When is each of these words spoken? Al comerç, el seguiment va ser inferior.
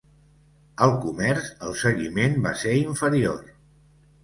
Al 0.85 0.93
comerç, 1.03 1.51
el 1.67 1.77
seguiment 1.83 2.41
va 2.49 2.55
ser 2.65 2.75
inferior. 2.81 3.41